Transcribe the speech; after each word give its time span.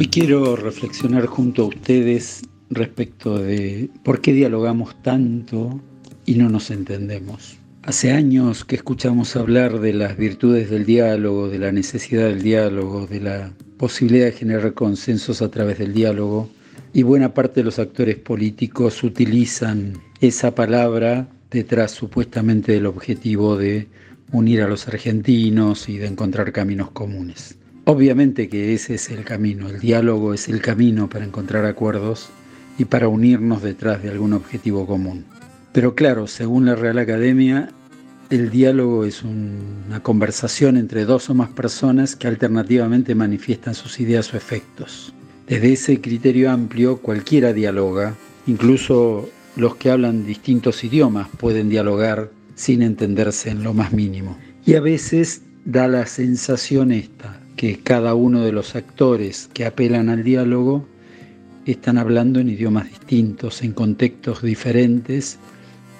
Hoy 0.00 0.08
quiero 0.08 0.56
reflexionar 0.56 1.26
junto 1.26 1.60
a 1.60 1.66
ustedes 1.66 2.40
respecto 2.70 3.38
de 3.38 3.90
por 4.02 4.22
qué 4.22 4.32
dialogamos 4.32 4.96
tanto 5.02 5.78
y 6.24 6.36
no 6.36 6.48
nos 6.48 6.70
entendemos. 6.70 7.58
Hace 7.82 8.10
años 8.12 8.64
que 8.64 8.76
escuchamos 8.76 9.36
hablar 9.36 9.78
de 9.78 9.92
las 9.92 10.16
virtudes 10.16 10.70
del 10.70 10.86
diálogo, 10.86 11.50
de 11.50 11.58
la 11.58 11.70
necesidad 11.70 12.28
del 12.28 12.40
diálogo, 12.40 13.06
de 13.06 13.20
la 13.20 13.52
posibilidad 13.76 14.24
de 14.24 14.32
generar 14.32 14.72
consensos 14.72 15.42
a 15.42 15.50
través 15.50 15.76
del 15.76 15.92
diálogo, 15.92 16.48
y 16.94 17.02
buena 17.02 17.34
parte 17.34 17.60
de 17.60 17.64
los 17.64 17.78
actores 17.78 18.16
políticos 18.16 19.04
utilizan 19.04 19.98
esa 20.22 20.54
palabra 20.54 21.28
detrás 21.50 21.90
supuestamente 21.90 22.72
del 22.72 22.86
objetivo 22.86 23.54
de 23.58 23.86
unir 24.32 24.62
a 24.62 24.68
los 24.68 24.88
argentinos 24.88 25.90
y 25.90 25.98
de 25.98 26.06
encontrar 26.06 26.52
caminos 26.52 26.90
comunes. 26.90 27.59
Obviamente 27.92 28.48
que 28.48 28.72
ese 28.72 28.94
es 28.94 29.10
el 29.10 29.24
camino, 29.24 29.68
el 29.68 29.80
diálogo 29.80 30.32
es 30.32 30.48
el 30.48 30.62
camino 30.62 31.08
para 31.08 31.24
encontrar 31.24 31.64
acuerdos 31.64 32.30
y 32.78 32.84
para 32.84 33.08
unirnos 33.08 33.64
detrás 33.64 34.00
de 34.00 34.10
algún 34.10 34.32
objetivo 34.32 34.86
común. 34.86 35.24
Pero 35.72 35.96
claro, 35.96 36.28
según 36.28 36.66
la 36.66 36.76
Real 36.76 36.98
Academia, 36.98 37.70
el 38.30 38.48
diálogo 38.50 39.04
es 39.04 39.24
una 39.24 40.04
conversación 40.04 40.76
entre 40.76 41.04
dos 41.04 41.30
o 41.30 41.34
más 41.34 41.48
personas 41.48 42.14
que 42.14 42.28
alternativamente 42.28 43.16
manifiestan 43.16 43.74
sus 43.74 43.98
ideas 43.98 44.32
o 44.32 44.36
efectos. 44.36 45.12
Desde 45.48 45.72
ese 45.72 46.00
criterio 46.00 46.52
amplio, 46.52 46.98
cualquiera 46.98 47.52
dialoga, 47.52 48.14
incluso 48.46 49.28
los 49.56 49.74
que 49.74 49.90
hablan 49.90 50.24
distintos 50.24 50.84
idiomas 50.84 51.26
pueden 51.40 51.68
dialogar 51.68 52.30
sin 52.54 52.82
entenderse 52.82 53.50
en 53.50 53.64
lo 53.64 53.74
más 53.74 53.92
mínimo. 53.92 54.38
Y 54.64 54.74
a 54.76 54.80
veces 54.80 55.42
da 55.64 55.88
la 55.88 56.06
sensación 56.06 56.92
esta, 56.92 57.39
que 57.60 57.76
cada 57.76 58.14
uno 58.14 58.42
de 58.42 58.52
los 58.52 58.74
actores 58.74 59.50
que 59.52 59.66
apelan 59.66 60.08
al 60.08 60.24
diálogo 60.24 60.86
están 61.66 61.98
hablando 61.98 62.40
en 62.40 62.48
idiomas 62.48 62.88
distintos, 62.88 63.60
en 63.60 63.74
contextos 63.74 64.40
diferentes 64.40 65.38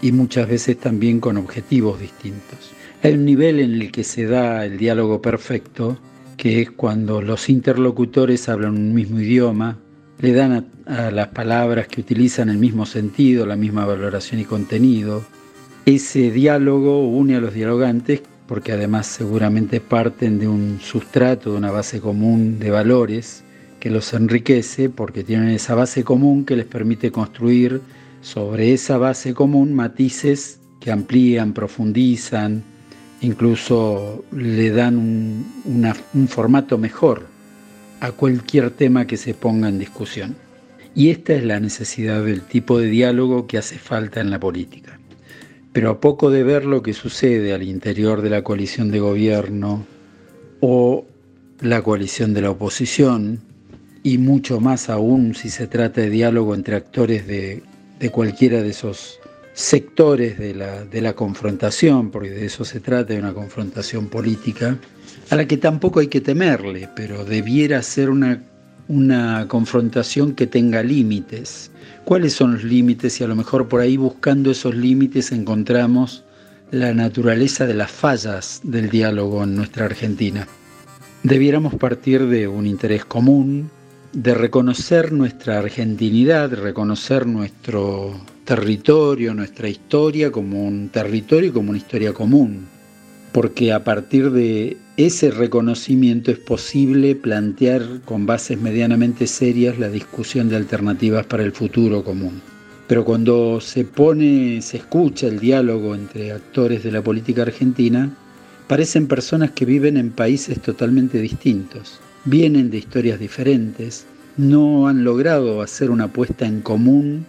y 0.00 0.12
muchas 0.12 0.48
veces 0.48 0.78
también 0.78 1.20
con 1.20 1.36
objetivos 1.36 2.00
distintos. 2.00 2.70
Hay 3.02 3.12
un 3.12 3.26
nivel 3.26 3.60
en 3.60 3.74
el 3.74 3.92
que 3.92 4.04
se 4.04 4.24
da 4.24 4.64
el 4.64 4.78
diálogo 4.78 5.20
perfecto, 5.20 5.98
que 6.38 6.62
es 6.62 6.70
cuando 6.70 7.20
los 7.20 7.50
interlocutores 7.50 8.48
hablan 8.48 8.78
un 8.78 8.94
mismo 8.94 9.20
idioma, 9.20 9.76
le 10.18 10.32
dan 10.32 10.66
a, 10.86 11.08
a, 11.08 11.10
las 11.10 11.28
palabras 11.28 11.88
que 11.88 12.00
utilizan 12.00 12.48
el 12.48 12.56
mismo 12.56 12.86
sentido, 12.86 13.44
la 13.44 13.56
misma 13.56 13.84
valoración 13.84 14.40
y 14.40 14.44
contenido. 14.44 15.22
Ese 15.84 16.30
diálogo 16.30 17.06
une 17.06 17.36
a 17.36 17.40
los 17.42 17.52
dialogantes 17.52 18.22
porque 18.50 18.72
además 18.72 19.06
seguramente 19.06 19.80
parten 19.80 20.40
de 20.40 20.48
un 20.48 20.80
sustrato, 20.80 21.52
de 21.52 21.58
una 21.58 21.70
base 21.70 22.00
común 22.00 22.58
de 22.58 22.72
valores 22.72 23.44
que 23.78 23.90
los 23.90 24.12
enriquece 24.12 24.90
porque 24.90 25.22
tienen 25.22 25.50
esa 25.50 25.76
base 25.76 26.02
común 26.02 26.44
que 26.44 26.56
les 26.56 26.66
permite 26.66 27.12
construir 27.12 27.80
sobre 28.22 28.72
esa 28.72 28.98
base 28.98 29.34
común 29.34 29.72
matices 29.72 30.58
que 30.80 30.90
amplían, 30.90 31.52
profundizan, 31.52 32.64
incluso 33.20 34.24
le 34.32 34.70
dan 34.70 34.96
un, 34.96 35.46
un 36.12 36.26
formato 36.26 36.76
mejor 36.76 37.28
a 38.00 38.10
cualquier 38.10 38.72
tema 38.72 39.06
que 39.06 39.16
se 39.16 39.32
ponga 39.32 39.68
en 39.68 39.78
discusión. 39.78 40.34
Y 40.92 41.10
esta 41.10 41.34
es 41.34 41.44
la 41.44 41.60
necesidad 41.60 42.24
del 42.24 42.42
tipo 42.42 42.80
de 42.80 42.88
diálogo 42.88 43.46
que 43.46 43.58
hace 43.58 43.78
falta 43.78 44.20
en 44.20 44.32
la 44.32 44.40
política. 44.40 44.99
Pero 45.72 45.90
a 45.90 46.00
poco 46.00 46.30
de 46.30 46.42
ver 46.42 46.64
lo 46.64 46.82
que 46.82 46.92
sucede 46.92 47.52
al 47.52 47.62
interior 47.62 48.22
de 48.22 48.30
la 48.30 48.42
coalición 48.42 48.90
de 48.90 49.00
gobierno 49.00 49.86
o 50.60 51.04
la 51.60 51.82
coalición 51.82 52.34
de 52.34 52.42
la 52.42 52.50
oposición, 52.50 53.40
y 54.02 54.18
mucho 54.18 54.60
más 54.60 54.88
aún 54.88 55.34
si 55.34 55.50
se 55.50 55.66
trata 55.66 56.00
de 56.00 56.10
diálogo 56.10 56.54
entre 56.54 56.74
actores 56.76 57.26
de, 57.26 57.62
de 57.98 58.10
cualquiera 58.10 58.62
de 58.62 58.70
esos 58.70 59.20
sectores 59.52 60.38
de 60.38 60.54
la, 60.54 60.84
de 60.84 61.00
la 61.02 61.12
confrontación, 61.12 62.10
porque 62.10 62.30
de 62.30 62.46
eso 62.46 62.64
se 62.64 62.80
trata, 62.80 63.12
de 63.12 63.20
una 63.20 63.34
confrontación 63.34 64.08
política, 64.08 64.78
a 65.28 65.36
la 65.36 65.46
que 65.46 65.58
tampoco 65.58 66.00
hay 66.00 66.08
que 66.08 66.20
temerle, 66.20 66.88
pero 66.96 67.24
debiera 67.24 67.82
ser 67.82 68.10
una, 68.10 68.42
una 68.90 69.46
confrontación 69.46 70.34
que 70.34 70.48
tenga 70.48 70.82
límites, 70.82 71.70
cuáles 72.04 72.32
son 72.32 72.54
los 72.54 72.64
límites 72.64 73.20
y 73.20 73.24
a 73.24 73.28
lo 73.28 73.36
mejor 73.36 73.68
por 73.68 73.80
ahí 73.80 73.96
buscando 73.96 74.50
esos 74.50 74.74
límites 74.74 75.30
encontramos 75.30 76.24
la 76.72 76.92
naturaleza 76.92 77.68
de 77.68 77.74
las 77.74 77.92
fallas 77.92 78.60
del 78.64 78.90
diálogo 78.90 79.44
en 79.44 79.54
nuestra 79.54 79.84
Argentina. 79.84 80.48
Debiéramos 81.22 81.76
partir 81.76 82.26
de 82.26 82.48
un 82.48 82.66
interés 82.66 83.04
común, 83.04 83.70
de 84.12 84.34
reconocer 84.34 85.12
nuestra 85.12 85.60
argentinidad, 85.60 86.52
reconocer 86.52 87.28
nuestro 87.28 88.20
territorio, 88.44 89.34
nuestra 89.34 89.68
historia 89.68 90.32
como 90.32 90.66
un 90.66 90.88
territorio 90.88 91.50
y 91.50 91.52
como 91.52 91.70
una 91.70 91.78
historia 91.78 92.12
común, 92.12 92.66
porque 93.30 93.72
a 93.72 93.84
partir 93.84 94.32
de 94.32 94.78
ese 95.06 95.30
reconocimiento 95.30 96.30
es 96.30 96.38
posible 96.38 97.14
plantear 97.14 98.00
con 98.04 98.26
bases 98.26 98.60
medianamente 98.60 99.26
serias 99.26 99.78
la 99.78 99.88
discusión 99.88 100.48
de 100.48 100.56
alternativas 100.56 101.26
para 101.26 101.42
el 101.42 101.52
futuro 101.52 102.04
común. 102.04 102.42
Pero 102.86 103.04
cuando 103.04 103.60
se 103.60 103.84
pone, 103.84 104.60
se 104.62 104.78
escucha 104.78 105.28
el 105.28 105.38
diálogo 105.38 105.94
entre 105.94 106.32
actores 106.32 106.82
de 106.82 106.90
la 106.90 107.02
política 107.02 107.42
argentina, 107.42 108.10
parecen 108.66 109.06
personas 109.06 109.52
que 109.52 109.64
viven 109.64 109.96
en 109.96 110.10
países 110.10 110.60
totalmente 110.60 111.20
distintos, 111.20 112.00
vienen 112.24 112.70
de 112.70 112.78
historias 112.78 113.20
diferentes, 113.20 114.06
no 114.36 114.88
han 114.88 115.04
logrado 115.04 115.62
hacer 115.62 115.90
una 115.90 116.08
puesta 116.08 116.46
en 116.46 116.62
común 116.62 117.26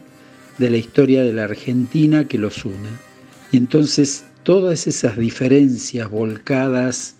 de 0.58 0.70
la 0.70 0.78
historia 0.78 1.24
de 1.24 1.34
la 1.34 1.44
Argentina 1.44 2.26
que 2.26 2.38
los 2.38 2.66
une. 2.66 2.90
Y 3.52 3.58
entonces 3.58 4.26
todas 4.44 4.88
esas 4.88 5.18
diferencias 5.18 6.10
volcadas 6.10 7.16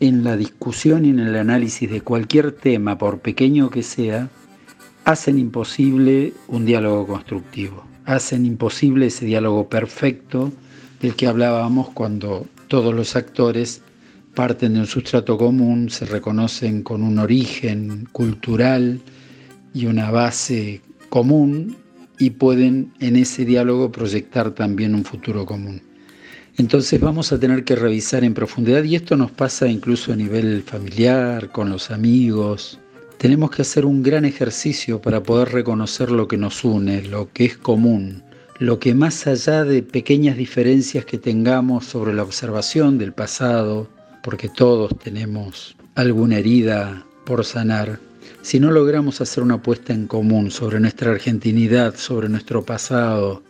en 0.00 0.24
la 0.24 0.36
discusión 0.36 1.04
y 1.04 1.10
en 1.10 1.20
el 1.20 1.36
análisis 1.36 1.90
de 1.90 2.00
cualquier 2.00 2.52
tema, 2.52 2.98
por 2.98 3.20
pequeño 3.20 3.70
que 3.70 3.82
sea, 3.82 4.28
hacen 5.04 5.38
imposible 5.38 6.32
un 6.48 6.64
diálogo 6.64 7.06
constructivo, 7.06 7.84
hacen 8.04 8.46
imposible 8.46 9.06
ese 9.06 9.26
diálogo 9.26 9.68
perfecto 9.68 10.52
del 11.00 11.14
que 11.14 11.26
hablábamos 11.26 11.90
cuando 11.90 12.46
todos 12.68 12.94
los 12.94 13.14
actores 13.16 13.82
parten 14.34 14.74
de 14.74 14.80
un 14.80 14.86
sustrato 14.86 15.38
común, 15.38 15.90
se 15.90 16.06
reconocen 16.06 16.82
con 16.82 17.02
un 17.02 17.18
origen 17.18 18.08
cultural 18.10 19.00
y 19.72 19.86
una 19.86 20.10
base 20.10 20.80
común 21.08 21.76
y 22.18 22.30
pueden 22.30 22.92
en 23.00 23.16
ese 23.16 23.44
diálogo 23.44 23.92
proyectar 23.92 24.50
también 24.52 24.94
un 24.94 25.04
futuro 25.04 25.46
común. 25.46 25.82
Entonces 26.56 27.00
vamos 27.00 27.32
a 27.32 27.40
tener 27.40 27.64
que 27.64 27.74
revisar 27.74 28.22
en 28.22 28.32
profundidad 28.32 28.84
y 28.84 28.94
esto 28.94 29.16
nos 29.16 29.32
pasa 29.32 29.66
incluso 29.66 30.12
a 30.12 30.16
nivel 30.16 30.62
familiar, 30.62 31.50
con 31.50 31.68
los 31.68 31.90
amigos. 31.90 32.78
Tenemos 33.18 33.50
que 33.50 33.62
hacer 33.62 33.84
un 33.84 34.04
gran 34.04 34.24
ejercicio 34.24 35.02
para 35.02 35.20
poder 35.20 35.48
reconocer 35.48 36.12
lo 36.12 36.28
que 36.28 36.36
nos 36.36 36.62
une, 36.64 37.02
lo 37.02 37.32
que 37.32 37.46
es 37.46 37.56
común, 37.56 38.22
lo 38.60 38.78
que 38.78 38.94
más 38.94 39.26
allá 39.26 39.64
de 39.64 39.82
pequeñas 39.82 40.36
diferencias 40.36 41.04
que 41.04 41.18
tengamos 41.18 41.86
sobre 41.86 42.14
la 42.14 42.22
observación 42.22 42.98
del 42.98 43.12
pasado, 43.12 43.88
porque 44.22 44.48
todos 44.48 44.96
tenemos 44.98 45.74
alguna 45.96 46.38
herida 46.38 47.04
por 47.24 47.44
sanar, 47.44 47.98
si 48.42 48.60
no 48.60 48.70
logramos 48.70 49.20
hacer 49.20 49.42
una 49.42 49.54
apuesta 49.54 49.92
en 49.92 50.06
común 50.06 50.50
sobre 50.50 50.78
nuestra 50.78 51.10
argentinidad, 51.10 51.96
sobre 51.96 52.28
nuestro 52.28 52.64
pasado, 52.64 53.42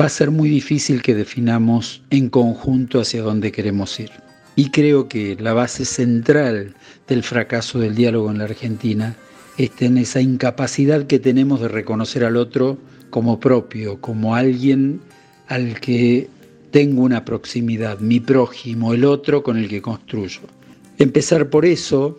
va 0.00 0.06
a 0.06 0.10
ser 0.10 0.30
muy 0.30 0.48
difícil 0.48 1.02
que 1.02 1.14
definamos 1.14 2.02
en 2.10 2.30
conjunto 2.30 3.00
hacia 3.00 3.22
dónde 3.22 3.52
queremos 3.52 3.98
ir. 4.00 4.10
Y 4.56 4.70
creo 4.70 5.08
que 5.08 5.36
la 5.38 5.52
base 5.52 5.84
central 5.84 6.74
del 7.08 7.22
fracaso 7.22 7.78
del 7.78 7.94
diálogo 7.94 8.30
en 8.30 8.38
la 8.38 8.44
Argentina 8.44 9.16
está 9.58 9.86
en 9.86 9.98
esa 9.98 10.20
incapacidad 10.20 11.06
que 11.06 11.18
tenemos 11.18 11.60
de 11.60 11.68
reconocer 11.68 12.24
al 12.24 12.36
otro 12.36 12.78
como 13.10 13.40
propio, 13.40 14.00
como 14.00 14.34
alguien 14.34 15.00
al 15.48 15.78
que 15.80 16.28
tengo 16.70 17.02
una 17.02 17.24
proximidad, 17.24 17.98
mi 18.00 18.20
prójimo, 18.20 18.94
el 18.94 19.04
otro 19.04 19.42
con 19.42 19.58
el 19.58 19.68
que 19.68 19.82
construyo. 19.82 20.40
Empezar 20.98 21.50
por 21.50 21.66
eso, 21.66 22.18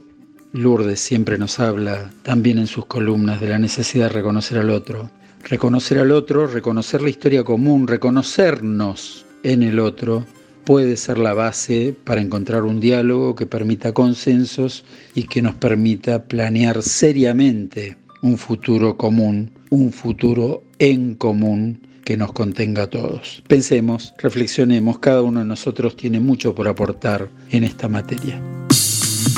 Lourdes 0.52 1.00
siempre 1.00 1.40
nos 1.40 1.60
habla 1.60 2.12
también 2.22 2.60
en 2.60 2.68
sus 2.68 2.86
columnas 2.86 3.42
de 3.42 3.50
la 3.50 3.58
necesidad 3.58 4.06
de 4.06 4.14
reconocer 4.14 4.60
al 4.60 4.69
otro, 4.69 5.10
Reconocer 5.44 6.00
al 6.00 6.12
otro, 6.12 6.48
reconocer 6.48 7.01
la 7.01 7.10
historia 7.10 7.44
común, 7.44 7.88
reconocernos 7.88 9.25
en 9.44 9.62
el 9.62 9.80
otro, 9.80 10.25
puede 10.63 10.95
ser 10.95 11.18
la 11.18 11.34
base 11.34 11.94
para 12.04 12.22
encontrar 12.22 12.63
un 12.63 12.80
diálogo 12.80 13.36
que 13.36 13.45
permita 13.45 13.92
consensos 13.92 14.86
y 15.13 15.24
que 15.24 15.42
nos 15.42 15.56
permita 15.56 16.24
planear 16.24 16.81
seriamente 16.81 17.98
un 18.22 18.38
futuro 18.38 18.95
común, 18.95 19.51
un 19.69 19.92
futuro 19.92 20.63
en 20.80 21.16
común 21.16 21.88
que 22.06 22.16
nos 22.16 22.31
contenga 22.31 22.84
a 22.84 22.90
todos. 22.90 23.44
Pensemos, 23.48 24.13
reflexionemos, 24.18 25.00
cada 25.00 25.22
uno 25.22 25.42
de 25.42 25.45
nosotros 25.45 25.98
tiene 25.98 26.22
mucho 26.22 26.56
por 26.56 26.69
aportar 26.69 27.30
en 27.50 27.66
esta 27.66 27.90
materia. 27.90 28.42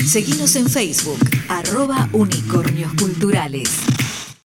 Seguinos 0.06 0.56
en 0.56 0.70
Facebook, 0.70 1.20
arroba 1.50 2.10
unicornios 2.14 2.94
culturales. 2.94 3.70